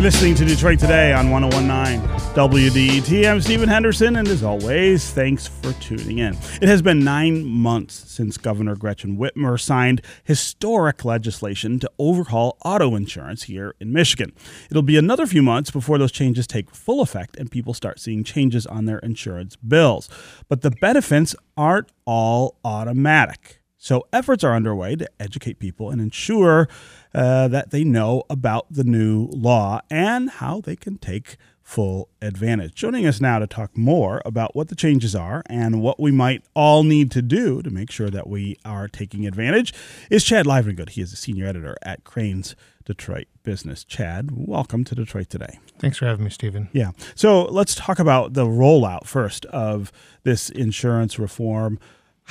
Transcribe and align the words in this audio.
You're 0.00 0.06
listening 0.06 0.34
to 0.36 0.46
Detroit 0.46 0.78
Today 0.78 1.12
on 1.12 1.30
1019 1.30 2.00
WDET. 2.34 3.30
I'm 3.30 3.38
Stephen 3.42 3.68
Henderson, 3.68 4.16
and 4.16 4.26
as 4.28 4.42
always, 4.42 5.10
thanks 5.10 5.46
for 5.46 5.74
tuning 5.74 6.20
in. 6.20 6.38
It 6.62 6.70
has 6.70 6.80
been 6.80 7.00
nine 7.00 7.44
months 7.44 8.10
since 8.10 8.38
Governor 8.38 8.76
Gretchen 8.76 9.18
Whitmer 9.18 9.60
signed 9.60 10.00
historic 10.24 11.04
legislation 11.04 11.78
to 11.80 11.90
overhaul 11.98 12.56
auto 12.64 12.94
insurance 12.94 13.42
here 13.42 13.74
in 13.78 13.92
Michigan. 13.92 14.32
It'll 14.70 14.80
be 14.80 14.96
another 14.96 15.26
few 15.26 15.42
months 15.42 15.70
before 15.70 15.98
those 15.98 16.12
changes 16.12 16.46
take 16.46 16.74
full 16.74 17.02
effect 17.02 17.36
and 17.36 17.50
people 17.50 17.74
start 17.74 18.00
seeing 18.00 18.24
changes 18.24 18.64
on 18.64 18.86
their 18.86 19.00
insurance 19.00 19.56
bills. 19.56 20.08
But 20.48 20.62
the 20.62 20.70
benefits 20.70 21.36
aren't 21.58 21.92
all 22.06 22.56
automatic. 22.64 23.59
So 23.82 24.06
efforts 24.12 24.44
are 24.44 24.54
underway 24.54 24.94
to 24.96 25.08
educate 25.18 25.58
people 25.58 25.88
and 25.88 26.02
ensure 26.02 26.68
uh, 27.14 27.48
that 27.48 27.70
they 27.70 27.82
know 27.82 28.24
about 28.28 28.66
the 28.70 28.84
new 28.84 29.28
law 29.32 29.80
and 29.90 30.28
how 30.28 30.60
they 30.60 30.76
can 30.76 30.98
take 30.98 31.38
full 31.62 32.10
advantage. 32.20 32.74
Joining 32.74 33.06
us 33.06 33.22
now 33.22 33.38
to 33.38 33.46
talk 33.46 33.78
more 33.78 34.20
about 34.26 34.54
what 34.54 34.68
the 34.68 34.74
changes 34.74 35.16
are 35.16 35.42
and 35.46 35.80
what 35.80 35.98
we 35.98 36.12
might 36.12 36.44
all 36.52 36.82
need 36.82 37.10
to 37.12 37.22
do 37.22 37.62
to 37.62 37.70
make 37.70 37.90
sure 37.90 38.10
that 38.10 38.28
we 38.28 38.58
are 38.66 38.86
taking 38.86 39.26
advantage 39.26 39.72
is 40.10 40.24
Chad 40.24 40.44
Livengood. 40.44 40.90
He 40.90 41.00
is 41.00 41.14
a 41.14 41.16
senior 41.16 41.46
editor 41.46 41.74
at 41.80 42.04
Crain's 42.04 42.54
Detroit 42.84 43.28
Business. 43.44 43.82
Chad, 43.82 44.30
welcome 44.32 44.84
to 44.84 44.94
Detroit 44.94 45.30
today. 45.30 45.58
Thanks 45.78 45.96
for 45.96 46.04
having 46.04 46.24
me, 46.24 46.30
Stephen. 46.30 46.68
Yeah. 46.74 46.90
So 47.14 47.44
let's 47.44 47.74
talk 47.74 47.98
about 47.98 48.34
the 48.34 48.44
rollout 48.44 49.06
first 49.06 49.46
of 49.46 49.90
this 50.22 50.50
insurance 50.50 51.18
reform. 51.18 51.78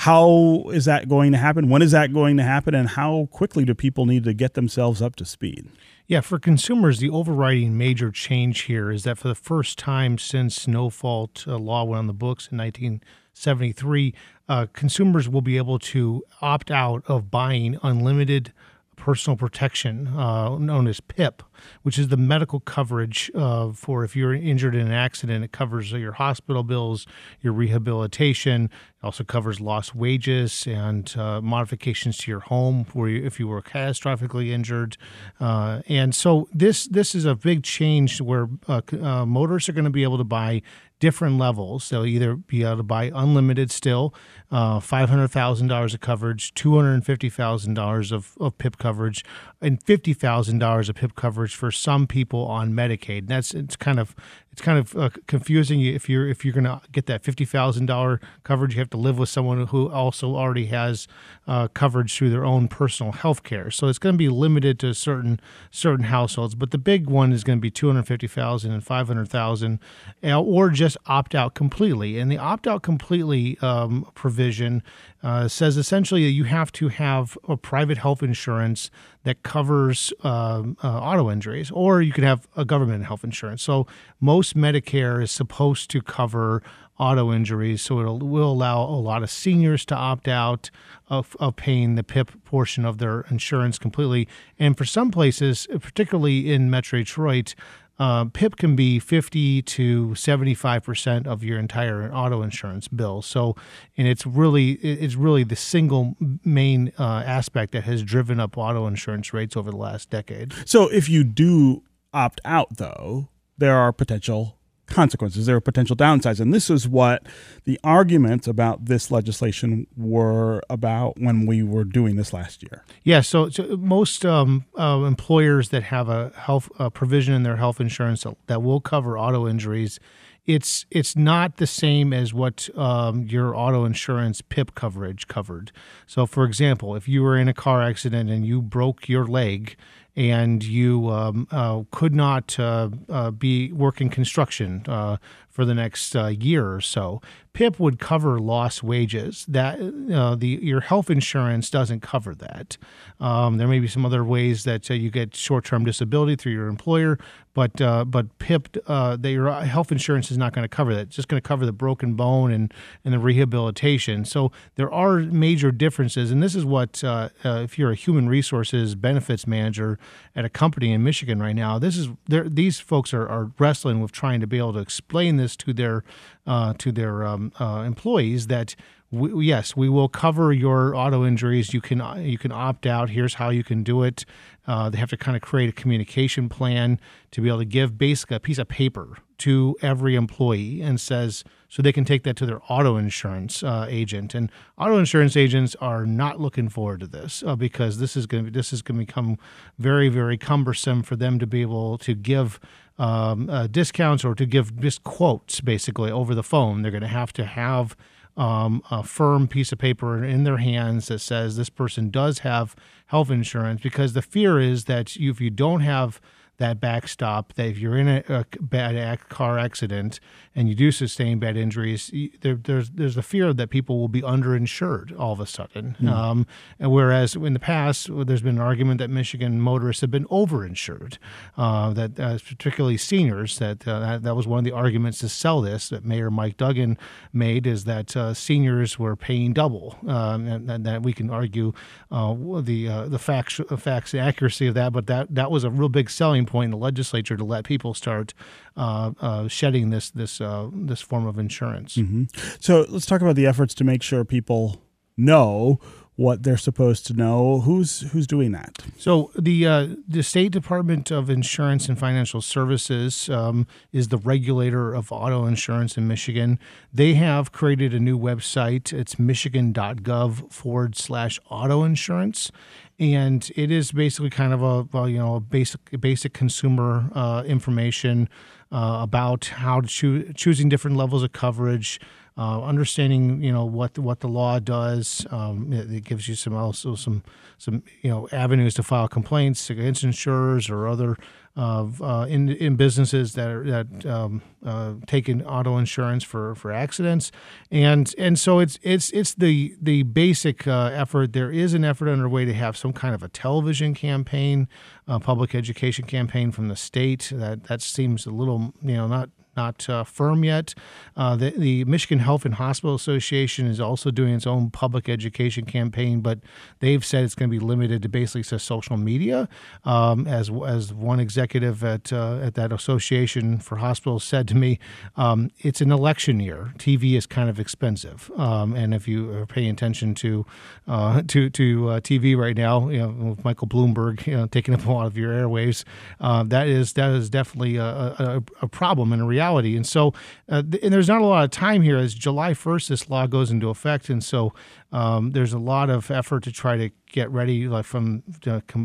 How 0.00 0.70
is 0.72 0.86
that 0.86 1.10
going 1.10 1.32
to 1.32 1.36
happen? 1.36 1.68
When 1.68 1.82
is 1.82 1.90
that 1.90 2.10
going 2.10 2.38
to 2.38 2.42
happen? 2.42 2.74
And 2.74 2.88
how 2.88 3.28
quickly 3.30 3.66
do 3.66 3.74
people 3.74 4.06
need 4.06 4.24
to 4.24 4.32
get 4.32 4.54
themselves 4.54 5.02
up 5.02 5.14
to 5.16 5.26
speed? 5.26 5.68
Yeah, 6.06 6.22
for 6.22 6.38
consumers, 6.38 7.00
the 7.00 7.10
overriding 7.10 7.76
major 7.76 8.10
change 8.10 8.62
here 8.62 8.90
is 8.90 9.04
that 9.04 9.18
for 9.18 9.28
the 9.28 9.34
first 9.34 9.78
time 9.78 10.16
since 10.16 10.66
no 10.66 10.88
fault 10.88 11.44
uh, 11.46 11.58
law 11.58 11.84
went 11.84 11.98
on 11.98 12.06
the 12.06 12.14
books 12.14 12.48
in 12.50 12.56
1973, 12.56 14.14
uh, 14.48 14.66
consumers 14.72 15.28
will 15.28 15.42
be 15.42 15.58
able 15.58 15.78
to 15.78 16.22
opt 16.40 16.70
out 16.70 17.02
of 17.06 17.30
buying 17.30 17.76
unlimited 17.82 18.54
personal 18.96 19.36
protection, 19.36 20.06
uh, 20.16 20.56
known 20.56 20.86
as 20.86 21.00
PIP, 21.00 21.42
which 21.82 21.98
is 21.98 22.08
the 22.08 22.16
medical 22.16 22.60
coverage 22.60 23.30
uh, 23.34 23.72
for 23.72 24.04
if 24.04 24.16
you're 24.16 24.34
injured 24.34 24.74
in 24.74 24.86
an 24.86 24.92
accident. 24.92 25.44
It 25.44 25.52
covers 25.52 25.92
your 25.92 26.12
hospital 26.12 26.62
bills, 26.62 27.06
your 27.40 27.52
rehabilitation. 27.52 28.64
It 28.64 29.04
also 29.04 29.24
covers 29.24 29.60
lost 29.60 29.94
wages 29.94 30.66
and 30.66 31.14
uh, 31.16 31.40
modifications 31.40 32.18
to 32.18 32.30
your 32.30 32.40
home, 32.40 32.86
where 32.92 33.08
you, 33.08 33.24
if 33.24 33.40
you 33.40 33.48
were 33.48 33.62
catastrophically 33.62 34.50
injured. 34.50 34.96
Uh, 35.38 35.82
and 35.88 36.14
so 36.14 36.48
this 36.52 36.86
this 36.86 37.14
is 37.14 37.24
a 37.24 37.34
big 37.34 37.62
change 37.62 38.20
where 38.20 38.48
uh, 38.68 38.80
uh, 39.00 39.24
motorists 39.26 39.68
are 39.68 39.72
going 39.72 39.84
to 39.84 39.90
be 39.90 40.02
able 40.02 40.18
to 40.18 40.24
buy 40.24 40.62
different 41.00 41.38
levels. 41.38 41.88
They'll 41.88 42.06
either 42.06 42.36
be 42.36 42.62
able 42.62 42.76
to 42.76 42.82
buy 42.82 43.10
unlimited 43.12 43.70
still, 43.70 44.14
uh, 44.50 44.78
$500,000 44.80 45.94
of 45.94 46.00
coverage, 46.00 46.54
$250,000 46.54 48.12
of, 48.12 48.34
of 48.38 48.58
PIP 48.58 48.76
coverage, 48.76 49.24
and 49.60 49.82
$50,000 49.82 50.88
of 50.88 50.94
PIP 50.94 51.16
coverage 51.16 51.49
for 51.54 51.70
some 51.70 52.06
people 52.06 52.44
on 52.46 52.72
Medicaid. 52.72 53.18
And 53.18 53.28
that's 53.28 53.54
it's 53.54 53.76
kind 53.76 53.98
of 53.98 54.14
it's 54.52 54.62
kind 54.62 54.78
of 54.78 54.96
uh, 54.96 55.10
confusing 55.26 55.80
if 55.80 56.08
you're 56.08 56.28
if 56.28 56.44
you're 56.44 56.54
going 56.54 56.64
to 56.64 56.80
get 56.90 57.06
that 57.06 57.22
fifty 57.22 57.44
thousand 57.44 57.86
dollar 57.86 58.20
coverage, 58.42 58.74
you 58.74 58.80
have 58.80 58.90
to 58.90 58.96
live 58.96 59.18
with 59.18 59.28
someone 59.28 59.66
who 59.66 59.88
also 59.88 60.34
already 60.34 60.66
has 60.66 61.06
uh, 61.46 61.68
coverage 61.68 62.16
through 62.16 62.30
their 62.30 62.44
own 62.44 62.66
personal 62.66 63.12
health 63.12 63.42
care. 63.42 63.70
So 63.70 63.86
it's 63.86 63.98
going 63.98 64.14
to 64.14 64.18
be 64.18 64.28
limited 64.28 64.78
to 64.80 64.92
certain 64.92 65.40
certain 65.70 66.06
households. 66.06 66.54
But 66.54 66.72
the 66.72 66.78
big 66.78 67.08
one 67.08 67.32
is 67.32 67.44
going 67.44 67.58
to 67.58 67.60
be 67.60 67.70
two 67.70 67.86
hundred 67.86 68.04
fifty 68.04 68.26
thousand 68.26 68.72
and 68.72 68.84
five 68.84 69.06
hundred 69.06 69.28
thousand, 69.28 69.78
uh, 70.24 70.40
or 70.40 70.70
just 70.70 70.96
opt 71.06 71.34
out 71.34 71.54
completely. 71.54 72.18
And 72.18 72.30
the 72.30 72.38
opt 72.38 72.66
out 72.66 72.82
completely 72.82 73.56
um, 73.60 74.10
provision 74.14 74.82
uh, 75.22 75.48
says 75.48 75.76
essentially 75.76 76.24
that 76.24 76.30
you 76.30 76.44
have 76.44 76.72
to 76.72 76.88
have 76.88 77.38
a 77.48 77.56
private 77.56 77.98
health 77.98 78.22
insurance 78.22 78.90
that 79.24 79.42
covers 79.42 80.12
um, 80.22 80.76
uh, 80.82 80.88
auto 80.88 81.30
injuries, 81.30 81.70
or 81.70 82.00
you 82.00 82.12
could 82.12 82.24
have 82.24 82.48
a 82.56 82.64
government 82.64 83.04
health 83.04 83.24
insurance. 83.24 83.62
So 83.62 83.86
most 84.20 84.56
Medicare 84.56 85.22
is 85.22 85.30
supposed 85.30 85.90
to 85.90 86.00
cover 86.00 86.62
auto 86.98 87.32
injuries, 87.32 87.80
so 87.80 88.00
it 88.00 88.22
will 88.22 88.52
allow 88.52 88.82
a 88.82 89.00
lot 89.00 89.22
of 89.22 89.30
seniors 89.30 89.86
to 89.86 89.94
opt 89.94 90.28
out 90.28 90.70
of, 91.08 91.34
of 91.40 91.56
paying 91.56 91.94
the 91.94 92.02
PIP 92.02 92.44
portion 92.44 92.84
of 92.84 92.98
their 92.98 93.22
insurance 93.30 93.78
completely. 93.78 94.28
And 94.58 94.76
for 94.76 94.84
some 94.84 95.10
places, 95.10 95.66
particularly 95.80 96.52
in 96.52 96.70
Metro 96.70 96.98
Detroit, 96.98 97.54
uh, 98.00 98.24
PIP 98.24 98.56
can 98.56 98.74
be 98.74 98.98
50 98.98 99.60
to 99.60 100.08
75% 100.08 101.26
of 101.26 101.44
your 101.44 101.58
entire 101.58 102.10
auto 102.10 102.42
insurance 102.42 102.88
bill. 102.88 103.20
So, 103.20 103.54
and 103.96 104.08
it's 104.08 104.24
really, 104.24 104.72
it's 104.72 105.16
really 105.16 105.44
the 105.44 105.54
single 105.54 106.16
main 106.42 106.92
uh, 106.98 107.22
aspect 107.26 107.72
that 107.72 107.84
has 107.84 108.02
driven 108.02 108.40
up 108.40 108.56
auto 108.56 108.86
insurance 108.86 109.34
rates 109.34 109.54
over 109.54 109.70
the 109.70 109.76
last 109.76 110.08
decade. 110.08 110.54
So, 110.64 110.88
if 110.88 111.10
you 111.10 111.24
do 111.24 111.82
opt 112.14 112.40
out, 112.46 112.78
though, 112.78 113.28
there 113.58 113.76
are 113.76 113.92
potential 113.92 114.56
consequences. 114.90 115.46
There 115.46 115.56
are 115.56 115.60
potential 115.60 115.96
downsides. 115.96 116.40
And 116.40 116.52
this 116.52 116.68
is 116.70 116.88
what 116.88 117.24
the 117.64 117.78
arguments 117.84 118.46
about 118.46 118.86
this 118.86 119.10
legislation 119.10 119.86
were 119.96 120.62
about 120.68 121.18
when 121.18 121.46
we 121.46 121.62
were 121.62 121.84
doing 121.84 122.16
this 122.16 122.32
last 122.32 122.62
year. 122.62 122.84
Yeah. 123.04 123.20
So, 123.20 123.48
so 123.48 123.76
most 123.76 124.24
um, 124.24 124.64
uh, 124.78 125.04
employers 125.06 125.70
that 125.70 125.84
have 125.84 126.08
a 126.08 126.30
health 126.36 126.70
provision 126.94 127.34
in 127.34 127.42
their 127.42 127.56
health 127.56 127.80
insurance 127.80 128.24
that 128.46 128.62
will 128.62 128.80
cover 128.80 129.18
auto 129.18 129.48
injuries. 129.48 130.00
It's 130.46 130.86
it's 130.90 131.14
not 131.14 131.58
the 131.58 131.66
same 131.66 132.12
as 132.12 132.34
what 132.34 132.68
um, 132.76 133.24
your 133.24 133.54
auto 133.54 133.84
insurance 133.84 134.40
PIP 134.40 134.74
coverage 134.74 135.28
covered. 135.28 135.70
So, 136.06 136.26
for 136.26 136.44
example, 136.44 136.96
if 136.96 137.06
you 137.06 137.22
were 137.22 137.36
in 137.36 137.46
a 137.46 137.54
car 137.54 137.82
accident 137.82 138.30
and 138.30 138.44
you 138.44 138.62
broke 138.62 139.08
your 139.08 139.26
leg, 139.26 139.76
and 140.20 140.62
you 140.62 141.08
um, 141.08 141.48
uh, 141.50 141.82
could 141.90 142.14
not 142.14 142.60
uh, 142.60 142.90
uh, 143.08 143.30
be 143.30 143.72
working 143.72 144.10
construction 144.10 144.84
uh, 144.86 145.16
for 145.48 145.64
the 145.64 145.72
next 145.72 146.14
uh, 146.14 146.26
year 146.26 146.74
or 146.74 146.82
so. 146.82 147.22
PIP 147.52 147.80
would 147.80 147.98
cover 147.98 148.38
lost 148.38 148.82
wages. 148.82 149.44
That 149.48 149.80
uh, 150.12 150.34
the 150.36 150.58
your 150.62 150.80
health 150.80 151.10
insurance 151.10 151.70
doesn't 151.70 152.00
cover 152.00 152.34
that. 152.36 152.76
Um, 153.18 153.58
there 153.58 153.68
may 153.68 153.80
be 153.80 153.88
some 153.88 154.06
other 154.06 154.24
ways 154.24 154.64
that 154.64 154.88
you 154.88 155.10
get 155.10 155.34
short-term 155.34 155.84
disability 155.84 156.36
through 156.36 156.52
your 156.52 156.68
employer, 156.68 157.18
but 157.52 157.76
but 158.10 158.38
PIP, 158.38 158.72
that 158.86 159.20
your 159.24 159.52
health 159.52 159.90
insurance 159.92 160.30
is 160.30 160.38
not 160.38 160.52
going 160.52 160.64
to 160.64 160.68
cover 160.68 160.94
that. 160.94 161.02
It's 161.08 161.16
just 161.16 161.28
going 161.28 161.40
to 161.40 161.46
cover 161.46 161.66
the 161.66 161.72
broken 161.72 162.14
bone 162.14 162.52
and 162.52 162.72
and 163.04 163.12
the 163.12 163.18
rehabilitation. 163.18 164.24
So 164.24 164.52
there 164.76 164.92
are 164.92 165.18
major 165.18 165.72
differences, 165.72 166.30
and 166.30 166.42
this 166.42 166.54
is 166.54 166.64
what 166.64 167.02
if 167.44 167.78
you're 167.78 167.92
a 167.92 167.96
human 167.96 168.28
resources 168.28 168.94
benefits 168.94 169.46
manager 169.46 169.98
at 170.36 170.44
a 170.44 170.48
company 170.48 170.92
in 170.92 171.02
Michigan 171.02 171.40
right 171.40 171.56
now, 171.56 171.78
this 171.78 171.96
is 171.96 172.08
these 172.28 172.78
folks 172.80 173.12
are, 173.12 173.28
are 173.28 173.50
wrestling 173.58 174.00
with 174.00 174.12
trying 174.12 174.40
to 174.40 174.46
be 174.46 174.58
able 174.58 174.72
to 174.72 174.78
explain 174.78 175.36
this 175.36 175.56
to 175.56 175.72
their 175.72 176.04
uh, 176.46 176.74
to 176.78 176.92
their 176.92 177.24
um, 177.24 177.39
uh, 177.60 177.82
employees 177.86 178.46
that 178.48 178.74
we, 179.10 179.46
yes, 179.46 179.74
we 179.74 179.88
will 179.88 180.08
cover 180.08 180.52
your 180.52 180.94
auto 180.94 181.26
injuries. 181.26 181.74
You 181.74 181.80
can 181.80 182.00
you 182.24 182.38
can 182.38 182.52
opt 182.52 182.86
out. 182.86 183.10
Here's 183.10 183.34
how 183.34 183.50
you 183.50 183.64
can 183.64 183.82
do 183.82 184.02
it. 184.04 184.24
Uh, 184.66 184.88
they 184.88 184.98
have 184.98 185.10
to 185.10 185.16
kind 185.16 185.36
of 185.36 185.42
create 185.42 185.68
a 185.68 185.72
communication 185.72 186.48
plan 186.48 187.00
to 187.32 187.40
be 187.40 187.48
able 187.48 187.58
to 187.58 187.64
give 187.64 187.98
basically 187.98 188.36
a 188.36 188.40
piece 188.40 188.58
of 188.58 188.68
paper 188.68 189.18
to 189.38 189.76
every 189.82 190.14
employee 190.14 190.80
and 190.80 191.00
says 191.00 191.42
so 191.70 191.80
they 191.80 191.92
can 191.92 192.04
take 192.04 192.24
that 192.24 192.36
to 192.36 192.44
their 192.44 192.60
auto 192.68 192.96
insurance 192.96 193.62
uh, 193.62 193.86
agent. 193.88 194.34
And 194.34 194.50
auto 194.76 194.98
insurance 194.98 195.36
agents 195.36 195.74
are 195.80 196.04
not 196.04 196.40
looking 196.40 196.68
forward 196.68 197.00
to 197.00 197.06
this 197.06 197.42
uh, 197.46 197.56
because 197.56 197.98
this 197.98 198.16
is 198.16 198.26
going 198.26 198.46
to 198.46 198.50
this 198.50 198.72
is 198.74 198.82
going 198.82 198.98
to 199.00 199.06
become 199.06 199.38
very 199.78 200.10
very 200.10 200.36
cumbersome 200.36 201.02
for 201.02 201.16
them 201.16 201.38
to 201.38 201.46
be 201.46 201.62
able 201.62 201.96
to 201.98 202.14
give 202.14 202.60
um, 202.98 203.48
uh, 203.48 203.68
discounts 203.68 204.24
or 204.24 204.34
to 204.34 204.44
give 204.44 204.78
just 204.80 205.04
quotes 205.04 205.60
basically 205.62 206.10
over 206.10 206.34
the 206.34 206.42
phone. 206.42 206.82
They're 206.82 206.90
going 206.90 207.00
to 207.00 207.08
have 207.08 207.32
to 207.34 207.46
have 207.46 207.96
um, 208.36 208.82
a 208.90 209.02
firm 209.02 209.48
piece 209.48 209.72
of 209.72 209.78
paper 209.78 210.24
in 210.24 210.44
their 210.44 210.58
hands 210.58 211.08
that 211.08 211.20
says 211.20 211.56
this 211.56 211.70
person 211.70 212.10
does 212.10 212.40
have 212.40 212.74
health 213.06 213.30
insurance 213.30 213.80
because 213.80 214.12
the 214.12 214.22
fear 214.22 214.58
is 214.58 214.84
that 214.84 215.16
if 215.16 215.40
you 215.40 215.50
don't 215.50 215.80
have 215.80 216.20
that 216.60 216.78
backstop 216.78 217.54
that 217.54 217.66
if 217.66 217.78
you're 217.78 217.96
in 217.96 218.06
a, 218.06 218.22
a 218.28 218.44
bad 218.60 219.28
car 219.28 219.58
accident 219.58 220.20
and 220.54 220.68
you 220.68 220.74
do 220.74 220.92
sustain 220.92 221.38
bad 221.38 221.56
injuries, 221.56 222.12
there, 222.42 222.54
there's 222.54 222.90
there's 222.90 223.16
a 223.16 223.22
fear 223.22 223.52
that 223.52 223.70
people 223.70 223.98
will 223.98 224.08
be 224.08 224.20
underinsured 224.20 225.18
all 225.18 225.32
of 225.32 225.40
a 225.40 225.46
sudden. 225.46 225.96
Mm. 226.00 226.08
Um, 226.08 226.46
and 226.78 226.92
whereas 226.92 227.34
in 227.34 227.54
the 227.54 227.58
past, 227.58 228.08
there's 228.10 228.42
been 228.42 228.56
an 228.56 228.60
argument 228.60 228.98
that 228.98 229.08
Michigan 229.08 229.60
motorists 229.60 230.02
have 230.02 230.10
been 230.10 230.26
overinsured, 230.26 231.16
uh, 231.56 231.92
that 231.94 232.20
uh, 232.20 232.38
particularly 232.46 232.98
seniors. 232.98 233.58
That, 233.58 233.88
uh, 233.88 234.00
that, 234.00 234.22
that 234.22 234.36
was 234.36 234.46
one 234.46 234.58
of 234.58 234.64
the 234.64 234.72
arguments 234.72 235.18
to 235.20 235.28
sell 235.30 235.62
this 235.62 235.88
that 235.88 236.04
Mayor 236.04 236.30
Mike 236.30 236.58
Duggan 236.58 236.98
made 237.32 237.66
is 237.66 237.84
that 237.84 238.14
uh, 238.16 238.34
seniors 238.34 238.98
were 238.98 239.16
paying 239.16 239.54
double, 239.54 239.96
um, 240.06 240.46
and, 240.46 240.70
and, 240.70 240.84
that 240.84 241.02
we 241.02 241.14
can 241.14 241.30
argue 241.30 241.72
uh, 242.10 242.34
the 242.60 242.88
uh, 242.88 243.08
the 243.08 243.18
facts 243.18 243.60
facts 243.78 244.12
and 244.12 244.22
accuracy 244.22 244.66
of 244.66 244.74
that, 244.74 244.92
but 244.92 245.06
that 245.06 245.34
that 245.34 245.50
was 245.50 245.64
a 245.64 245.70
real 245.70 245.88
big 245.88 246.10
selling 246.10 246.44
point 246.50 246.66
in 246.66 246.70
the 246.72 246.84
legislature 246.84 247.36
to 247.36 247.44
let 247.44 247.64
people 247.64 247.94
start 247.94 248.34
uh, 248.76 249.12
uh, 249.20 249.48
shedding 249.48 249.90
this 249.90 250.10
this 250.10 250.40
uh, 250.40 250.68
this 250.72 251.00
form 251.00 251.26
of 251.26 251.38
insurance. 251.38 251.96
Mm-hmm. 251.96 252.24
So 252.60 252.84
let's 252.88 253.06
talk 253.06 253.22
about 253.22 253.36
the 253.36 253.46
efforts 253.46 253.74
to 253.74 253.84
make 253.84 254.02
sure 254.02 254.24
people 254.24 254.82
know 255.16 255.80
what 256.20 256.42
they're 256.42 256.58
supposed 256.58 257.06
to 257.06 257.14
know. 257.14 257.60
Who's 257.60 258.02
who's 258.12 258.26
doing 258.26 258.52
that? 258.52 258.76
So 258.98 259.30
the 259.38 259.66
uh, 259.66 259.86
the 260.06 260.22
State 260.22 260.52
Department 260.52 261.10
of 261.10 261.30
Insurance 261.30 261.88
and 261.88 261.98
Financial 261.98 262.42
Services 262.42 263.30
um, 263.30 263.66
is 263.90 264.08
the 264.08 264.18
regulator 264.18 264.92
of 264.92 265.10
auto 265.10 265.46
insurance 265.46 265.96
in 265.96 266.06
Michigan. 266.06 266.58
They 266.92 267.14
have 267.14 267.52
created 267.52 267.94
a 267.94 268.00
new 268.00 268.18
website. 268.18 268.92
It's 268.92 269.18
michigan.gov 269.18 270.52
forward 270.52 270.94
slash 270.94 271.40
auto 271.48 271.84
insurance, 271.84 272.52
and 273.00 273.50
it 273.56 273.70
is 273.70 273.90
basically 273.90 274.30
kind 274.30 274.52
of 274.52 274.62
a 274.62 274.82
well, 274.92 275.08
you 275.08 275.18
know 275.18 275.40
basic 275.40 275.80
basic 276.00 276.34
consumer 276.34 277.10
uh, 277.14 277.42
information 277.46 278.28
uh, 278.70 278.98
about 279.00 279.46
how 279.46 279.80
to 279.80 279.88
choo- 279.88 280.32
choosing 280.34 280.68
different 280.68 280.96
levels 280.96 281.22
of 281.22 281.32
coverage 281.32 281.98
uh, 282.36 282.62
understanding 282.62 283.42
you 283.42 283.52
know 283.52 283.64
what 283.64 283.94
the, 283.94 284.02
what 284.02 284.20
the 284.20 284.28
law 284.28 284.58
does. 284.58 285.26
Um, 285.30 285.72
it, 285.72 285.90
it, 285.90 286.04
gives 286.04 286.28
you 286.28 286.34
some 286.34 286.54
also 286.54 286.94
some 286.94 287.22
some 287.58 287.82
you 288.02 288.10
know 288.10 288.28
avenues 288.32 288.74
to 288.74 288.82
file 288.82 289.08
complaints 289.08 289.70
against 289.70 290.04
insurers 290.04 290.70
or 290.70 290.86
other 290.86 291.16
uh, 291.56 292.26
in 292.28 292.48
in 292.48 292.76
businesses 292.76 293.34
that 293.34 293.50
are 293.50 293.64
that 293.64 294.06
um, 294.06 294.42
uh, 294.64 294.94
take 295.06 295.28
in 295.28 295.42
auto 295.42 295.76
insurance 295.76 296.22
for, 296.22 296.54
for 296.54 296.72
accidents, 296.72 297.32
and 297.70 298.14
and 298.18 298.38
so 298.38 298.60
it's 298.60 298.78
it's 298.82 299.10
it's 299.10 299.34
the 299.34 299.74
the 299.80 300.04
basic 300.04 300.66
uh, 300.66 300.90
effort. 300.92 301.32
There 301.32 301.50
is 301.50 301.74
an 301.74 301.84
effort 301.84 302.08
underway 302.08 302.44
to 302.44 302.54
have 302.54 302.76
some 302.76 302.92
kind 302.92 303.14
of 303.14 303.22
a 303.22 303.28
television 303.28 303.94
campaign, 303.94 304.68
a 305.08 305.18
public 305.18 305.54
education 305.54 306.06
campaign 306.06 306.52
from 306.52 306.68
the 306.68 306.76
state. 306.76 307.30
That 307.34 307.64
that 307.64 307.82
seems 307.82 308.26
a 308.26 308.30
little 308.30 308.72
you 308.82 308.94
know 308.94 309.06
not 309.06 309.30
not 309.56 309.88
uh, 309.88 310.04
firm 310.04 310.44
yet. 310.44 310.74
Uh, 311.16 311.36
the, 311.36 311.50
the, 311.50 311.84
Michigan 311.84 312.20
Health 312.20 312.44
and 312.44 312.54
Hospital 312.54 312.94
Association 312.94 313.66
is 313.66 313.80
also 313.80 314.10
doing 314.10 314.34
its 314.34 314.46
own 314.46 314.70
public 314.70 315.08
education 315.08 315.64
campaign, 315.64 316.20
but 316.20 316.38
they've 316.78 317.04
said 317.04 317.24
it's 317.24 317.34
going 317.34 317.50
to 317.50 317.58
be 317.58 317.64
limited 317.64 318.02
to 318.02 318.08
basically 318.08 318.42
to 318.44 318.58
social 318.58 318.96
media. 318.96 319.48
Um, 319.84 320.26
as 320.26 320.50
as 320.66 320.92
one 320.92 321.20
executive 321.20 321.82
at 321.82 322.12
uh, 322.12 322.38
at 322.42 322.54
that 322.54 322.72
association 322.72 323.58
for 323.58 323.76
hospitals 323.76 324.24
said 324.24 324.46
to 324.48 324.54
me, 324.54 324.78
um, 325.16 325.50
it's 325.58 325.80
an 325.80 325.90
election 325.90 326.40
year. 326.40 326.72
TV 326.78 327.16
is 327.16 327.26
kind 327.26 327.50
of 327.50 327.58
expensive, 327.58 328.30
um, 328.36 328.74
and 328.74 328.94
if 328.94 329.08
you 329.08 329.32
are 329.32 329.46
paying 329.46 329.70
attention 329.70 330.14
to 330.16 330.46
uh, 330.86 331.22
to 331.28 331.50
to 331.50 331.88
uh, 331.88 332.00
TV 332.00 332.36
right 332.36 332.56
now, 332.56 332.88
you 332.88 332.98
know, 332.98 333.36
Michael 333.44 333.66
Bloomberg 333.66 334.26
you 334.26 334.36
know, 334.36 334.46
taking 334.46 334.74
up 334.74 334.86
a 334.86 334.92
lot 334.92 335.06
of 335.06 335.16
your 335.16 335.32
airwaves, 335.32 335.84
uh, 336.20 336.44
that 336.44 336.68
is 336.68 336.92
that 336.92 337.10
is 337.10 337.28
definitely 337.30 337.76
a, 337.76 337.84
a, 337.84 338.42
a 338.62 338.68
problem 338.68 339.12
and 339.12 339.22
a 339.22 339.24
reality 339.24 339.39
reality. 339.40 339.76
And 339.76 339.86
so, 339.86 340.12
uh, 340.48 340.62
th- 340.62 340.82
and 340.82 340.92
there's 340.92 341.08
not 341.08 341.22
a 341.22 341.24
lot 341.24 341.44
of 341.44 341.50
time 341.50 341.82
here 341.82 341.96
as 341.96 342.14
July 342.14 342.52
1st, 342.52 342.88
this 342.88 343.08
law 343.08 343.26
goes 343.26 343.50
into 343.50 343.70
effect. 343.70 344.10
And 344.10 344.22
so 344.22 344.52
um, 344.92 345.30
there's 345.30 345.54
a 345.54 345.58
lot 345.58 345.88
of 345.88 346.10
effort 346.10 346.42
to 346.44 346.52
try 346.52 346.76
to 346.76 346.90
get 347.12 347.30
ready 347.30 347.68
like 347.68 347.84
from 347.84 348.22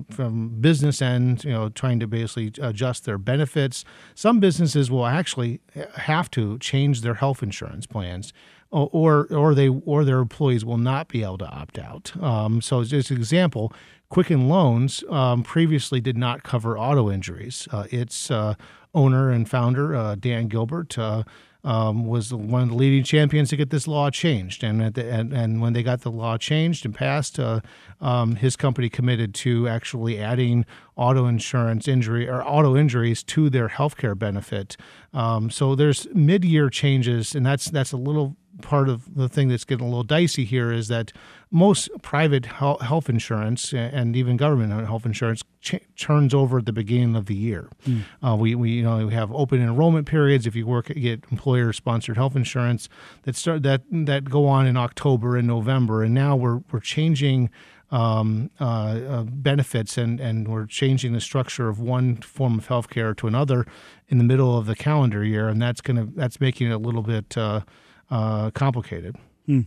from 0.10 0.50
business 0.60 1.02
end, 1.02 1.44
you 1.44 1.52
know, 1.52 1.70
trying 1.70 2.00
to 2.00 2.08
basically 2.08 2.52
adjust 2.62 3.06
their 3.06 3.18
benefits. 3.18 3.84
Some 4.14 4.40
businesses 4.40 4.92
will 4.92 5.06
actually 5.06 5.62
have 5.96 6.30
to 6.32 6.58
change 6.60 7.02
their 7.02 7.16
health 7.16 7.42
insurance 7.44 7.86
plans 7.86 8.34
or 8.72 9.28
or 9.34 9.56
they 9.56 9.70
or 9.70 10.04
their 10.04 10.20
employees 10.20 10.66
will 10.66 10.78
not 10.78 11.08
be 11.08 11.24
able 11.24 11.38
to 11.38 11.48
opt 11.48 11.80
out. 11.80 12.12
Um, 12.22 12.62
so, 12.62 12.82
as 12.82 12.92
an 12.92 13.18
example, 13.18 13.72
Quicken 14.10 14.50
Loans 14.50 15.04
um, 15.10 15.44
previously 15.44 16.02
did 16.02 16.18
not 16.18 16.44
cover 16.44 16.78
auto 16.78 17.10
injuries. 17.10 17.68
Uh, 17.72 17.86
its 17.92 18.30
uh, 18.30 18.56
owner 18.94 19.32
and 19.32 19.50
founder, 19.50 19.96
uh, 19.96 20.16
Dan 20.16 20.48
Gilbert, 20.48 20.98
uh, 20.98 21.24
um, 21.66 22.06
was 22.06 22.32
one 22.32 22.62
of 22.62 22.70
the 22.70 22.76
leading 22.76 23.04
champions 23.04 23.50
to 23.50 23.58
get 23.58 23.72
this 23.72 23.88
law 23.88 24.12
changed. 24.12 24.64
And 24.64 24.94
the, 24.94 25.12
and, 25.12 25.34
and, 25.34 25.60
when 25.60 25.74
they 25.74 25.82
got 25.82 26.02
the 26.02 26.12
law 26.12 26.38
changed 26.38 26.86
and 26.86 26.94
passed, 26.94 27.40
uh, 27.40 27.62
um, 28.00 28.36
his 28.36 28.56
company 28.56 28.88
committed 28.88 29.34
to 29.36 29.68
actually 29.68 30.20
adding 30.20 30.66
auto 30.96 31.26
insurance 31.26 31.88
injury 31.88 32.30
or 32.30 32.44
auto 32.48 32.78
injuries 32.78 33.24
to 33.24 33.50
their 33.50 33.68
health 33.68 33.98
care 33.98 34.14
benefit. 34.14 34.78
Um, 35.12 35.50
so 35.50 35.74
there's 35.74 36.08
mid-year 36.14 36.70
changes, 36.70 37.34
and 37.34 37.44
that's 37.44 37.66
that's 37.66 37.92
a 37.92 37.98
little 37.98 38.38
part 38.62 38.90
of 38.90 39.16
the 39.16 39.28
thing 39.28 39.48
that's 39.48 39.66
getting 39.66 39.86
a 39.86 39.90
little 39.90 40.04
dicey 40.04 40.46
here 40.46 40.72
is 40.72 40.88
that 40.88 41.12
most 41.52 41.90
private 42.02 42.46
health 42.46 43.10
insurance 43.10 43.74
and 43.74 44.16
even 44.16 44.38
government 44.38 44.72
health 44.88 45.06
insurance 45.06 45.44
ch- 45.62 45.76
turns 45.98 46.34
over 46.34 46.60
at 46.60 46.66
the 46.66 46.74
beginning 46.74 47.16
of 47.16 47.28
the 47.28 47.36
year. 47.36 47.70
Mm. 47.86 48.02
Uh, 48.22 48.36
we, 48.36 48.56
we 48.56 48.72
you 48.72 48.84
know 48.84 49.06
we 49.08 49.14
have 49.14 49.32
open 49.32 49.62
enrollment 49.62 50.08
periods 50.08 50.46
if 50.46 50.56
you 50.56 50.66
work 50.66 50.88
get 50.88 51.24
employer 51.32 51.72
sponsored 51.74 52.18
health 52.18 52.36
insurance 52.36 52.90
that 53.24 53.36
start 53.36 53.64
that 53.64 53.84
that 53.92 54.26
go 54.26 54.48
on 54.48 54.68
in 54.68 54.78
October 54.78 55.38
and 55.38 55.48
November, 55.48 56.04
and 56.04 56.14
now 56.14 56.36
we're 56.36 56.62
we're 56.72 56.80
changing. 56.80 57.50
Um, 57.92 58.50
uh, 58.60 58.64
uh, 58.64 59.24
benefits 59.24 59.96
and, 59.96 60.20
and 60.20 60.48
we're 60.48 60.66
changing 60.66 61.14
the 61.14 61.22
structure 61.22 61.70
of 61.70 61.80
one 61.80 62.18
form 62.18 62.58
of 62.58 62.68
healthcare 62.68 63.16
to 63.18 63.28
another 63.28 63.68
in 64.08 64.18
the 64.18 64.24
middle 64.24 64.58
of 64.58 64.66
the 64.66 64.76
calendar 64.76 65.24
year, 65.24 65.48
and 65.48 65.62
that's 65.62 65.82
gonna 65.82 66.08
that's 66.16 66.42
making 66.42 66.72
it 66.72 66.74
a 66.74 66.80
little 66.80 67.04
bit 67.04 67.38
uh, 67.38 67.62
uh, 68.10 68.52
complicated. 68.52 69.16
Hmm. 69.46 69.62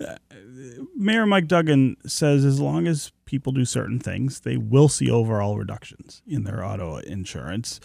Uh, 0.00 0.16
Mayor 0.96 1.26
Mike 1.26 1.46
Duggan 1.46 1.96
says 2.06 2.44
as 2.44 2.60
long 2.60 2.86
as 2.86 3.12
people 3.24 3.52
do 3.52 3.64
certain 3.64 4.00
things, 4.00 4.40
they 4.40 4.56
will 4.56 4.88
see 4.88 5.10
overall 5.10 5.56
reductions 5.56 6.22
in 6.26 6.44
their 6.44 6.64
auto 6.64 6.96
insurance. 6.96 7.80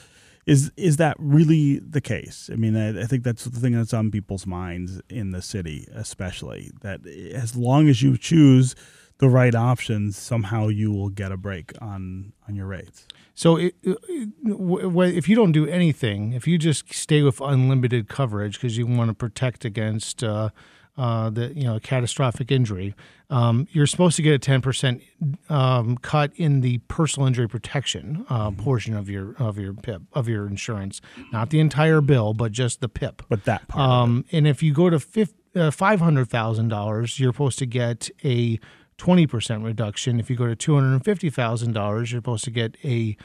Is 0.45 0.71
is 0.77 0.97
that 0.97 1.17
really 1.19 1.79
the 1.79 2.01
case? 2.01 2.49
I 2.51 2.55
mean, 2.55 2.75
I, 2.75 3.01
I 3.01 3.05
think 3.05 3.23
that's 3.23 3.43
the 3.43 3.59
thing 3.59 3.73
that's 3.73 3.93
on 3.93 4.11
people's 4.11 4.47
minds 4.47 5.01
in 5.09 5.31
the 5.31 5.41
city, 5.41 5.85
especially 5.93 6.71
that 6.81 7.05
as 7.05 7.55
long 7.55 7.89
as 7.89 8.01
you 8.01 8.17
choose 8.17 8.73
the 9.19 9.29
right 9.29 9.55
options, 9.55 10.17
somehow 10.17 10.67
you 10.67 10.91
will 10.91 11.09
get 11.09 11.31
a 11.31 11.37
break 11.37 11.73
on 11.81 12.33
on 12.47 12.55
your 12.55 12.67
rates. 12.67 13.07
So 13.33 13.57
it, 13.57 13.75
it, 13.83 13.97
if 14.43 15.29
you 15.29 15.35
don't 15.35 15.51
do 15.51 15.67
anything, 15.67 16.33
if 16.33 16.47
you 16.47 16.57
just 16.57 16.93
stay 16.93 17.21
with 17.21 17.39
unlimited 17.39 18.09
coverage 18.09 18.53
because 18.53 18.77
you 18.77 18.87
want 18.87 19.09
to 19.09 19.13
protect 19.13 19.63
against 19.63 20.23
uh, 20.23 20.49
uh, 20.97 21.29
the 21.29 21.53
you 21.53 21.63
know 21.63 21.79
catastrophic 21.79 22.51
injury, 22.51 22.95
um, 23.29 23.67
you're 23.71 23.85
supposed 23.85 24.15
to 24.15 24.21
get 24.21 24.33
a 24.33 24.39
10% 24.51 25.01
um, 25.49 25.97
cut 25.97 26.31
in 26.35 26.61
the 26.61 26.79
personal 26.87 27.27
injury 27.27 27.47
protection 27.47 28.25
uh, 28.29 28.49
mm-hmm. 28.49 28.61
portion 28.63 28.95
of 28.95 29.09
your 29.09 29.35
of 29.37 29.59
your 29.59 29.73
PIP 29.73 30.01
of 30.13 30.27
your 30.27 30.47
insurance, 30.47 31.01
not 31.31 31.49
the 31.49 31.59
entire 31.59 32.01
bill, 32.01 32.33
but 32.33 32.51
just 32.51 32.81
the 32.81 32.89
PIP. 32.89 33.21
But 33.29 33.45
that 33.45 33.67
part. 33.67 33.89
Um, 33.89 34.25
and 34.31 34.47
if 34.47 34.63
you 34.63 34.73
go 34.73 34.89
to 34.89 35.27
uh, 35.55 35.71
five 35.71 35.99
hundred 35.99 36.29
thousand 36.29 36.69
dollars, 36.69 37.19
you're 37.19 37.33
supposed 37.33 37.59
to 37.59 37.65
get 37.65 38.09
a 38.23 38.59
20% 38.97 39.63
reduction. 39.63 40.19
If 40.19 40.29
you 40.29 40.35
go 40.35 40.53
to 40.53 40.55
$250,000, 40.55 41.95
you're 41.97 42.05
supposed 42.05 42.43
to 42.45 42.51
get 42.51 42.77
a 42.83 43.15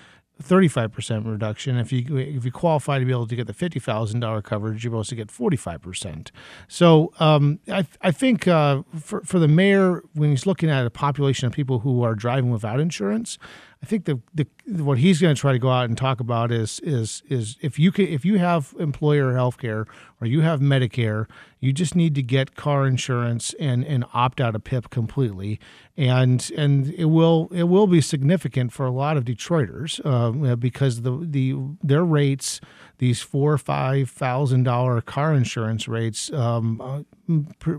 35% 0.42 1.30
reduction. 1.30 1.76
If 1.78 1.92
you 1.92 2.16
if 2.16 2.44
you 2.44 2.50
qualify 2.50 2.98
to 2.98 3.04
be 3.04 3.12
able 3.12 3.26
to 3.26 3.36
get 3.36 3.46
the 3.46 3.52
$50,000 3.52 4.42
coverage, 4.42 4.84
you're 4.84 4.90
supposed 4.90 5.10
to 5.10 5.14
get 5.14 5.28
45%. 5.28 6.30
So 6.68 7.12
um, 7.20 7.60
I, 7.68 7.86
I 8.00 8.10
think 8.10 8.48
uh, 8.48 8.82
for, 8.98 9.22
for 9.22 9.38
the 9.38 9.48
mayor, 9.48 10.02
when 10.14 10.30
he's 10.30 10.46
looking 10.46 10.70
at 10.70 10.84
a 10.84 10.90
population 10.90 11.46
of 11.46 11.52
people 11.52 11.80
who 11.80 12.02
are 12.02 12.14
driving 12.14 12.50
without 12.50 12.80
insurance, 12.80 13.38
I 13.82 13.86
think 13.86 14.04
the, 14.04 14.20
the 14.32 14.46
what 14.84 14.98
he's 14.98 15.20
going 15.20 15.34
to 15.34 15.40
try 15.40 15.50
to 15.50 15.58
go 15.58 15.68
out 15.68 15.86
and 15.86 15.98
talk 15.98 16.20
about 16.20 16.52
is 16.52 16.78
is 16.80 17.22
is 17.28 17.56
if 17.60 17.80
you 17.80 17.90
can 17.90 18.06
if 18.06 18.24
you 18.24 18.38
have 18.38 18.74
employer 18.78 19.34
health 19.34 19.58
care 19.58 19.86
or 20.20 20.26
you 20.28 20.42
have 20.42 20.60
Medicare, 20.60 21.26
you 21.58 21.72
just 21.72 21.96
need 21.96 22.14
to 22.14 22.22
get 22.22 22.54
car 22.54 22.86
insurance 22.86 23.54
and 23.58 23.84
and 23.84 24.04
opt 24.14 24.40
out 24.40 24.54
of 24.54 24.62
PIP 24.62 24.90
completely, 24.90 25.58
and 25.96 26.48
and 26.56 26.94
it 26.94 27.06
will 27.06 27.48
it 27.50 27.64
will 27.64 27.88
be 27.88 28.00
significant 28.00 28.72
for 28.72 28.86
a 28.86 28.92
lot 28.92 29.16
of 29.16 29.24
Detroiters 29.24 30.00
uh, 30.04 30.54
because 30.54 31.02
the 31.02 31.18
the 31.20 31.56
their 31.82 32.04
rates 32.04 32.60
these 32.98 33.20
four 33.20 33.52
or 33.52 33.58
five 33.58 34.10
thousand 34.10 34.62
dollar 34.62 35.00
car 35.00 35.34
insurance 35.34 35.88
rates 35.88 36.32
um, 36.32 36.80
uh, 36.80 37.02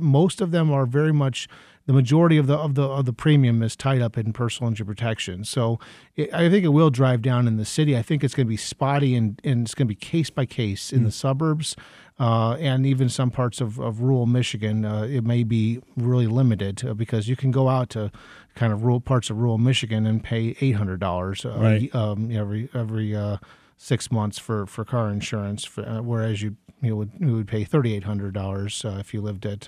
most 0.01 0.41
of 0.41 0.51
them 0.51 0.69
are 0.69 0.85
very 0.85 1.13
much 1.13 1.47
the 1.85 1.93
majority 1.93 2.37
of 2.37 2.47
the 2.47 2.55
of 2.55 2.75
the 2.75 2.83
of 2.83 3.05
the 3.05 3.13
premium 3.13 3.61
is 3.61 3.75
tied 3.75 4.01
up 4.01 4.17
in 4.17 4.31
personal 4.33 4.69
injury 4.69 4.85
protection. 4.85 5.43
So 5.43 5.79
it, 6.15 6.33
I 6.33 6.49
think 6.49 6.63
it 6.63 6.69
will 6.69 6.89
drive 6.89 7.21
down 7.21 7.47
in 7.47 7.57
the 7.57 7.65
city. 7.65 7.97
I 7.97 8.01
think 8.01 8.23
it's 8.23 8.33
going 8.33 8.47
to 8.47 8.49
be 8.49 8.57
spotty 8.57 9.15
and, 9.15 9.39
and 9.43 9.65
it's 9.65 9.75
going 9.75 9.87
to 9.87 9.89
be 9.89 9.95
case 9.95 10.29
by 10.29 10.45
case 10.45 10.93
in 10.93 11.01
mm. 11.01 11.05
the 11.05 11.11
suburbs. 11.11 11.75
Uh, 12.19 12.53
and 12.59 12.85
even 12.85 13.09
some 13.09 13.31
parts 13.31 13.59
of, 13.59 13.79
of 13.79 14.01
rural 14.01 14.27
Michigan, 14.27 14.85
uh, 14.85 15.01
it 15.01 15.23
may 15.23 15.43
be 15.43 15.81
really 15.97 16.27
limited 16.27 16.85
uh, 16.85 16.93
because 16.93 17.27
you 17.27 17.35
can 17.35 17.49
go 17.49 17.67
out 17.67 17.89
to 17.89 18.11
kind 18.53 18.71
of 18.71 18.83
rural 18.83 19.01
parts 19.01 19.31
of 19.31 19.37
rural 19.37 19.57
Michigan 19.57 20.05
and 20.05 20.23
pay 20.23 20.55
eight 20.61 20.75
hundred 20.75 20.99
dollars 20.99 21.43
uh, 21.43 21.57
right. 21.57 21.93
um, 21.95 22.31
every 22.31 22.69
every 22.73 23.15
uh, 23.15 23.37
six 23.77 24.11
months 24.11 24.37
for, 24.37 24.67
for 24.67 24.85
car 24.85 25.09
insurance, 25.09 25.65
for, 25.65 25.83
uh, 25.89 26.01
whereas 26.01 26.43
you 26.43 26.55
you 26.81 26.95
would 26.95 27.11
you 27.19 27.33
would 27.33 27.47
pay 27.47 27.63
thirty 27.63 27.95
eight 27.95 28.03
hundred 28.03 28.33
dollars 28.33 28.85
if 28.85 29.13
you 29.13 29.19
lived 29.19 29.45
at 29.47 29.67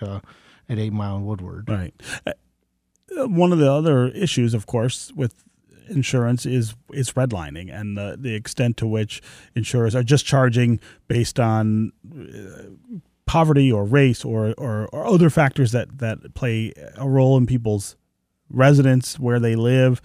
at 0.69 0.79
Eight 0.79 0.93
Mile 0.93 1.17
and 1.17 1.25
Woodward. 1.25 1.69
Right. 1.69 1.93
Uh, 2.25 3.27
one 3.27 3.51
of 3.51 3.59
the 3.59 3.71
other 3.71 4.07
issues, 4.07 4.53
of 4.53 4.65
course, 4.65 5.11
with 5.15 5.43
insurance 5.87 6.45
is 6.45 6.75
is 6.93 7.11
redlining 7.11 7.71
and 7.71 7.95
the 7.95 8.17
the 8.19 8.33
extent 8.33 8.75
to 8.75 8.87
which 8.87 9.21
insurers 9.53 9.93
are 9.93 10.01
just 10.01 10.25
charging 10.25 10.79
based 11.07 11.39
on 11.39 11.91
uh, 12.11 12.99
poverty 13.25 13.71
or 13.71 13.85
race 13.85 14.23
or, 14.23 14.53
or, 14.57 14.87
or 14.87 15.05
other 15.05 15.29
factors 15.29 15.71
that 15.71 15.97
that 15.99 16.33
play 16.33 16.73
a 16.95 17.07
role 17.07 17.37
in 17.37 17.45
people's 17.45 17.95
residence 18.49 19.19
where 19.19 19.39
they 19.39 19.55
live. 19.55 20.01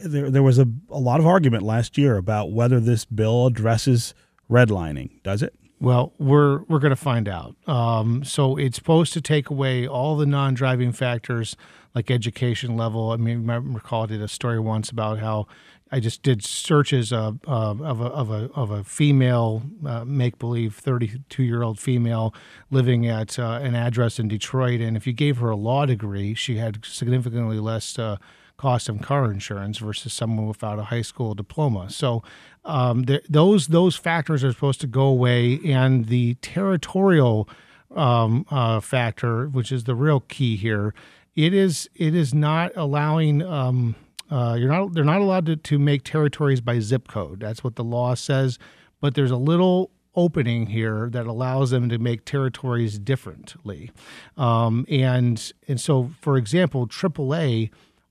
There, 0.00 0.30
there 0.30 0.42
was 0.42 0.58
a, 0.58 0.68
a 0.90 0.98
lot 0.98 1.18
of 1.18 1.26
argument 1.26 1.64
last 1.64 1.98
year 1.98 2.16
about 2.16 2.52
whether 2.52 2.78
this 2.78 3.04
bill 3.04 3.46
addresses 3.46 4.14
redlining. 4.50 5.22
Does 5.22 5.42
it? 5.42 5.54
Well, 5.80 6.12
we're 6.18 6.62
we're 6.62 6.80
going 6.80 6.90
to 6.90 6.96
find 6.96 7.28
out. 7.28 7.54
Um, 7.66 8.24
so 8.24 8.56
it's 8.56 8.76
supposed 8.76 9.12
to 9.12 9.20
take 9.20 9.48
away 9.48 9.86
all 9.86 10.16
the 10.16 10.26
non-driving 10.26 10.92
factors 10.92 11.56
like 11.94 12.10
education 12.10 12.76
level. 12.76 13.12
I 13.12 13.16
mean, 13.16 13.48
I 13.48 13.56
recall 13.56 14.02
I 14.04 14.06
did 14.06 14.22
a 14.22 14.28
story 14.28 14.58
once 14.58 14.90
about 14.90 15.18
how 15.18 15.46
I 15.90 16.00
just 16.00 16.22
did 16.22 16.44
searches 16.44 17.12
of, 17.12 17.38
of, 17.44 17.80
a, 17.80 18.04
of, 18.04 18.30
a, 18.30 18.50
of 18.54 18.70
a 18.70 18.84
female 18.84 19.62
uh, 19.86 20.04
make 20.04 20.38
believe 20.38 20.74
32 20.74 21.42
year 21.42 21.62
old 21.62 21.78
female 21.78 22.34
living 22.70 23.06
at 23.06 23.38
uh, 23.38 23.60
an 23.62 23.74
address 23.74 24.18
in 24.18 24.28
Detroit. 24.28 24.80
And 24.80 24.96
if 24.96 25.06
you 25.06 25.12
gave 25.12 25.38
her 25.38 25.50
a 25.50 25.56
law 25.56 25.86
degree, 25.86 26.34
she 26.34 26.56
had 26.56 26.84
significantly 26.84 27.58
less 27.58 27.98
uh, 27.98 28.18
cost 28.58 28.88
of 28.88 29.00
car 29.00 29.30
insurance 29.30 29.78
versus 29.78 30.12
someone 30.12 30.46
without 30.46 30.78
a 30.78 30.84
high 30.84 31.02
school 31.02 31.34
diploma. 31.34 31.88
So 31.88 32.22
um, 32.64 33.06
those 33.28 33.68
those 33.68 33.96
factors 33.96 34.44
are 34.44 34.52
supposed 34.52 34.80
to 34.82 34.86
go 34.86 35.04
away, 35.04 35.60
and 35.64 36.06
the 36.06 36.34
territorial 36.34 37.48
um, 37.94 38.44
uh, 38.50 38.80
factor, 38.80 39.48
which 39.48 39.72
is 39.72 39.84
the 39.84 39.94
real 39.94 40.20
key 40.20 40.56
here, 40.56 40.92
it 41.34 41.54
is 41.54 41.88
it 41.94 42.14
is 42.14 42.34
not 42.34 42.72
allowing. 42.76 43.42
Um, 43.42 43.94
uh, 44.30 44.56
you're 44.58 44.68
not 44.68 44.92
they're 44.92 45.04
not 45.04 45.22
allowed 45.22 45.46
to, 45.46 45.56
to 45.56 45.78
make 45.78 46.02
territories 46.04 46.60
by 46.60 46.80
zip 46.80 47.08
code. 47.08 47.40
That's 47.40 47.64
what 47.64 47.76
the 47.76 47.84
law 47.84 48.14
says. 48.14 48.58
But 49.00 49.14
there's 49.14 49.30
a 49.30 49.36
little 49.36 49.90
opening 50.14 50.66
here 50.66 51.08
that 51.10 51.26
allows 51.26 51.70
them 51.70 51.88
to 51.88 51.96
make 51.96 52.24
territories 52.24 52.98
differently. 52.98 53.90
Um, 54.36 54.84
and 54.90 55.52
and 55.68 55.80
so, 55.80 56.10
for 56.20 56.36
example, 56.36 56.88
AAA 56.88 57.70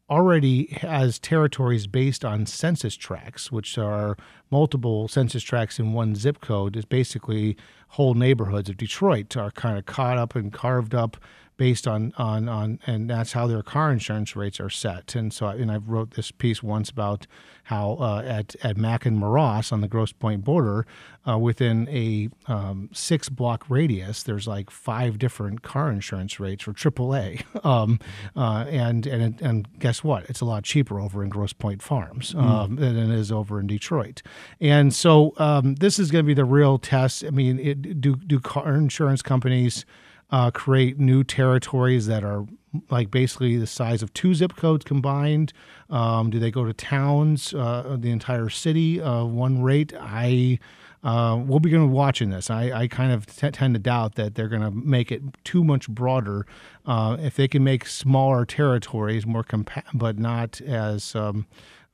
already 0.09 0.67
has 0.81 1.19
territories 1.19 1.87
based 1.87 2.23
on 2.23 2.45
census 2.45 2.95
tracts, 2.95 3.51
which 3.51 3.77
are 3.77 4.17
multiple 4.49 5.07
census 5.07 5.43
tracts 5.43 5.79
in 5.79 5.93
one 5.93 6.15
zip 6.15 6.41
code. 6.41 6.75
Is 6.75 6.85
basically 6.85 7.57
whole 7.89 8.13
neighborhoods 8.13 8.69
of 8.69 8.77
Detroit 8.77 9.35
are 9.37 9.51
kind 9.51 9.77
of 9.77 9.85
caught 9.85 10.17
up 10.17 10.35
and 10.35 10.51
carved 10.51 10.93
up 10.93 11.17
based 11.57 11.87
on 11.87 12.13
on 12.17 12.47
on 12.47 12.79
and 12.85 13.09
that's 13.09 13.33
how 13.33 13.47
their 13.47 13.63
car 13.63 13.91
insurance 13.91 14.35
rates 14.35 14.59
are 14.59 14.69
set. 14.69 15.15
And 15.15 15.33
so, 15.33 15.47
and 15.47 15.71
I 15.71 15.77
wrote 15.77 16.11
this 16.11 16.31
piece 16.31 16.63
once 16.63 16.89
about 16.89 17.27
how 17.63 17.93
uh, 17.99 18.23
at 18.25 18.55
at 18.63 18.77
Mack 18.77 19.05
and 19.05 19.19
Moross 19.19 19.73
on 19.73 19.81
the 19.81 19.87
Grosse 19.87 20.13
Pointe 20.13 20.43
border, 20.43 20.85
uh, 21.27 21.37
within 21.37 21.89
a 21.89 22.29
um, 22.45 22.89
six 22.93 23.27
block 23.27 23.65
radius, 23.69 24.23
there's 24.23 24.47
like 24.47 24.69
five 24.69 25.17
different 25.17 25.63
car 25.63 25.91
insurance 25.91 26.39
rates 26.39 26.63
for 26.63 26.73
AAA. 26.73 27.43
Um, 27.67 27.99
uh, 28.35 28.65
and 28.69 29.05
and 29.07 29.41
and 29.41 29.67
guess 29.79 30.03
what? 30.03 30.29
It's 30.29 30.39
a 30.39 30.45
lot 30.45 30.63
cheaper 30.63 31.01
over 31.01 31.23
in 31.23 31.29
Grosse 31.29 31.53
Pointe 31.53 31.81
Farms 31.81 32.33
mm. 32.33 32.41
um, 32.41 32.77
mm. 32.77 32.79
than 32.79 32.97
it 32.97 33.09
is 33.09 33.31
over 33.31 33.59
in 33.59 33.67
Detroit. 33.67 34.21
And 34.59 34.93
so 34.93 35.33
um, 35.37 35.75
this 35.75 35.99
is 35.99 36.11
going 36.11 36.23
to 36.23 36.27
be 36.27 36.33
the 36.33 36.45
real 36.45 36.77
test. 36.77 37.23
I 37.23 37.29
mean, 37.29 37.59
it, 37.59 38.01
do 38.01 38.15
do 38.15 38.39
car 38.39 38.75
insurance 38.75 39.21
companies 39.21 39.85
uh, 40.29 40.51
create 40.51 40.99
new 40.99 41.23
territories 41.23 42.07
that 42.07 42.23
are 42.23 42.45
like 42.89 43.09
basically 43.11 43.57
the 43.57 43.67
size 43.67 44.03
of 44.03 44.13
two 44.13 44.33
zip 44.33 44.55
codes 44.55 44.85
combined? 44.85 45.53
Um, 45.89 46.29
do 46.29 46.39
they 46.39 46.51
go 46.51 46.65
to 46.65 46.73
towns, 46.73 47.53
uh, 47.53 47.97
the 47.99 48.11
entire 48.11 48.49
city, 48.49 49.01
uh, 49.01 49.23
one 49.23 49.61
rate? 49.61 49.93
I 49.97 50.59
uh, 51.03 51.41
we'll 51.45 51.59
be 51.59 51.69
going 51.69 51.87
to 51.87 51.93
watching 51.93 52.31
this. 52.31 52.49
I, 52.49 52.71
I 52.71 52.87
kind 52.87 53.11
of 53.11 53.25
t- 53.27 53.49
tend 53.51 53.75
to 53.75 53.79
doubt 53.79 54.15
that 54.15 54.35
they're 54.35 54.47
going 54.47 54.63
to 54.63 54.71
make 54.71 55.11
it 55.11 55.21
too 55.43 55.63
much 55.63 55.87
broader. 55.87 56.45
Uh, 56.85 57.17
if 57.19 57.35
they 57.35 57.47
can 57.47 57.63
make 57.63 57.85
smaller 57.85 58.45
territories 58.45 59.25
more 59.25 59.43
compact, 59.43 59.97
but 59.97 60.17
not 60.17 60.59
as 60.61 61.15
um, 61.15 61.45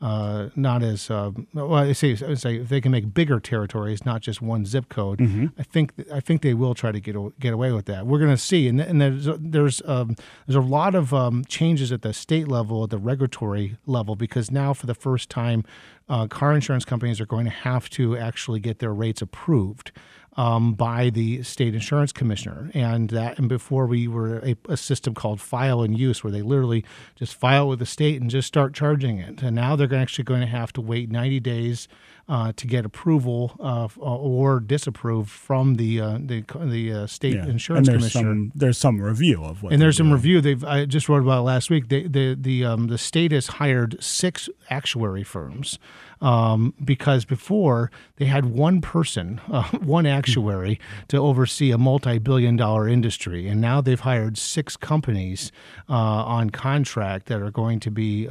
uh, 0.03 0.50
not 0.57 0.83
as 0.83 1.10
uh, 1.10 1.31
well. 1.53 1.75
I 1.75 1.93
say, 1.93 2.12
I 2.12 2.33
say 2.33 2.57
if 2.57 2.67
they 2.67 2.81
can 2.81 2.91
make 2.91 3.13
bigger 3.13 3.39
territories, 3.39 4.05
not 4.05 4.22
just 4.22 4.41
one 4.41 4.65
zip 4.65 4.89
code. 4.89 5.19
Mm-hmm. 5.19 5.45
I 5.57 5.63
think 5.63 5.93
I 6.13 6.19
think 6.19 6.41
they 6.41 6.53
will 6.53 6.75
try 6.75 6.91
to 6.91 7.00
get 7.00 7.15
get 7.39 7.53
away 7.53 7.72
with 7.72 7.86
that. 7.86 8.05
We're 8.05 8.19
going 8.19 8.29
to 8.29 8.38
see, 8.38 8.67
and, 8.67 8.81
and 8.81 9.00
there's 9.00 9.29
there's 9.39 9.81
um, 9.86 10.17
there's 10.45 10.57
a 10.57 10.60
lot 10.60 10.93
of 10.93 11.13
um, 11.13 11.45
changes 11.45 11.93
at 11.93 12.01
the 12.01 12.12
state 12.12 12.50
level, 12.50 12.83
at 12.83 12.89
the 12.89 12.98
regulatory 12.98 13.77
level, 13.86 14.17
because 14.17 14.51
now 14.51 14.74
for 14.74 14.88
the 14.88 14.93
first 14.93 15.29
time, 15.29 15.63
uh, 16.10 16.27
car 16.27 16.53
insurance 16.53 16.83
companies 16.83 17.22
are 17.22 17.25
going 17.25 17.45
to 17.45 17.51
have 17.51 17.89
to 17.91 18.17
actually 18.17 18.60
get 18.60 18.79
their 18.79 18.93
rates 18.93 19.22
approved 19.22 19.93
um, 20.35 20.73
by 20.73 21.09
the 21.09 21.43
state 21.43 21.75
insurance 21.75 22.11
commissioner. 22.11 22.71
And 22.73 23.09
that, 23.09 23.37
and 23.37 23.47
before 23.47 23.85
we 23.85 24.07
were 24.07 24.39
a, 24.39 24.55
a, 24.69 24.77
system 24.77 25.13
called 25.13 25.39
file 25.39 25.83
and 25.83 25.97
use, 25.97 26.23
where 26.23 26.31
they 26.31 26.41
literally 26.41 26.83
just 27.15 27.35
file 27.35 27.67
with 27.67 27.79
the 27.79 27.85
state 27.85 28.19
and 28.19 28.29
just 28.29 28.47
start 28.47 28.73
charging 28.73 29.19
it. 29.19 29.43
And 29.43 29.55
now 29.55 29.75
they're 29.75 29.93
actually 29.93 30.23
going 30.23 30.41
to 30.41 30.47
have 30.47 30.73
to 30.73 30.81
wait 30.81 31.11
90 31.11 31.39
days 31.39 31.87
uh, 32.29 32.53
to 32.55 32.67
get 32.67 32.85
approval 32.85 33.55
uh, 33.59 33.87
or 33.99 34.59
disapprove 34.59 35.29
from 35.29 35.75
the 35.75 35.99
uh, 35.99 36.17
the, 36.19 36.43
the 36.61 36.93
uh, 36.93 37.07
state 37.07 37.35
yeah. 37.35 37.45
insurance 37.45 37.87
and 37.87 38.01
there's 38.01 38.13
commissioner. 38.13 38.31
Some, 38.31 38.51
there's 38.55 38.77
some 38.77 39.01
review 39.01 39.43
of 39.43 39.61
what. 39.61 39.73
And 39.73 39.81
there's 39.81 39.97
some 39.97 40.07
doing. 40.07 40.15
review. 40.15 40.41
They've 40.41 40.63
I 40.63 40.85
just 40.85 41.09
wrote 41.09 41.21
about 41.21 41.43
last 41.43 41.69
week. 41.69 41.89
They, 41.89 42.07
the 42.07 42.35
the 42.39 42.63
um, 42.63 42.87
the 42.87 42.97
state 42.97 43.33
has 43.33 43.47
hired 43.47 44.01
six 44.01 44.49
actuary 44.69 45.23
firms 45.23 45.77
um, 46.23 46.73
because 46.83 47.25
before 47.25 47.91
they 48.15 48.25
had 48.25 48.45
one 48.45 48.81
person, 48.81 49.39
uh, 49.51 49.63
one 49.79 50.07
actuary 50.07 50.79
to 51.09 51.17
oversee 51.17 51.69
a 51.69 51.77
multi-billion 51.77 52.55
dollar 52.55 52.87
industry, 52.87 53.47
and 53.47 53.61
now 53.61 53.81
they've 53.81 53.99
hired 53.99 54.37
six 54.37 54.75
companies 54.75 55.51
uh, 55.89 55.93
on 55.93 56.49
contract 56.49 57.27
that 57.27 57.41
are 57.41 57.51
going 57.51 57.79
to 57.81 57.91
be 57.91 58.25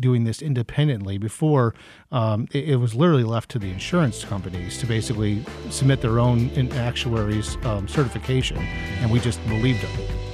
doing 0.00 0.24
this 0.24 0.42
independently. 0.42 1.18
Before 1.18 1.74
um, 2.10 2.48
it, 2.52 2.70
it 2.70 2.76
was 2.76 2.94
literally 2.94 3.24
left 3.24 3.50
to 3.50 3.58
the 3.58 3.70
insurance 3.70 4.24
companies 4.24 4.78
to 4.78 4.86
basically 4.86 5.44
submit 5.70 6.00
their 6.00 6.18
own 6.18 6.50
actuaries 6.72 7.56
um, 7.64 7.86
certification, 7.86 8.58
and 8.58 9.10
we 9.10 9.20
just 9.20 9.44
believed 9.46 9.82
them. 9.82 10.24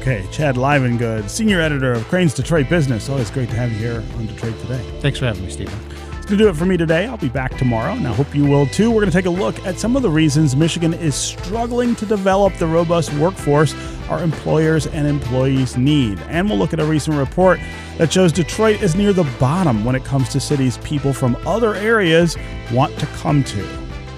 Okay, 0.00 0.26
Chad 0.32 0.54
Livengood, 0.54 1.28
senior 1.28 1.60
editor 1.60 1.92
of 1.92 2.08
Crain's 2.08 2.32
Detroit 2.32 2.68
Business. 2.70 3.08
Always 3.08 3.30
great 3.30 3.50
to 3.50 3.56
have 3.56 3.70
you 3.70 3.78
here 3.78 4.02
on 4.16 4.26
Detroit 4.26 4.58
Today. 4.60 4.82
Thanks 5.00 5.18
for 5.18 5.26
having 5.26 5.44
me, 5.44 5.50
Stephen. 5.50 6.09
To 6.30 6.36
do 6.36 6.48
it 6.48 6.54
for 6.54 6.64
me 6.64 6.76
today. 6.76 7.06
I'll 7.06 7.16
be 7.16 7.28
back 7.28 7.58
tomorrow, 7.58 7.90
and 7.90 8.06
I 8.06 8.12
hope 8.12 8.36
you 8.36 8.44
will 8.44 8.64
too. 8.64 8.88
We're 8.88 9.00
going 9.00 9.10
to 9.10 9.18
take 9.18 9.26
a 9.26 9.30
look 9.30 9.58
at 9.66 9.80
some 9.80 9.96
of 9.96 10.02
the 10.02 10.10
reasons 10.10 10.54
Michigan 10.54 10.94
is 10.94 11.16
struggling 11.16 11.96
to 11.96 12.06
develop 12.06 12.54
the 12.54 12.68
robust 12.68 13.12
workforce 13.14 13.74
our 14.08 14.22
employers 14.22 14.86
and 14.86 15.08
employees 15.08 15.76
need. 15.76 16.20
And 16.28 16.48
we'll 16.48 16.56
look 16.56 16.72
at 16.72 16.78
a 16.78 16.84
recent 16.84 17.16
report 17.16 17.58
that 17.98 18.12
shows 18.12 18.30
Detroit 18.30 18.80
is 18.80 18.94
near 18.94 19.12
the 19.12 19.24
bottom 19.40 19.84
when 19.84 19.96
it 19.96 20.04
comes 20.04 20.28
to 20.28 20.38
cities 20.38 20.78
people 20.78 21.12
from 21.12 21.34
other 21.44 21.74
areas 21.74 22.36
want 22.70 22.96
to 23.00 23.06
come 23.06 23.42
to. 23.42 23.62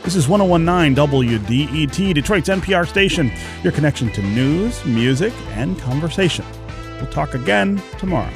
This 0.03 0.15
is 0.15 0.29
1019 0.29 0.95
WDET, 0.95 2.13
Detroit's 2.13 2.51
NPR 2.51 2.87
station, 2.87 3.33
your 3.63 3.73
connection 3.73 4.13
to 4.13 4.23
news, 4.23 4.85
music, 4.85 5.33
and 5.53 5.79
conversation. 5.79 6.45
We'll 7.01 7.11
talk 7.11 7.33
again 7.33 7.83
tomorrow. 7.97 8.31